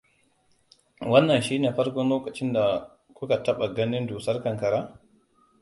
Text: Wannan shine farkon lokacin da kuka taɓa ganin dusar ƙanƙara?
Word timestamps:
Wannan 1.11 1.41
shine 1.47 1.69
farkon 1.77 2.09
lokacin 2.13 2.51
da 2.55 2.63
kuka 3.15 3.37
taɓa 3.43 3.67
ganin 3.77 4.05
dusar 4.07 4.37
ƙanƙara? 4.43 4.99